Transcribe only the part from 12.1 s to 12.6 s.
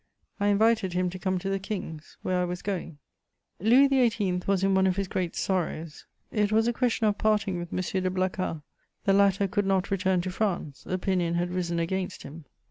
him.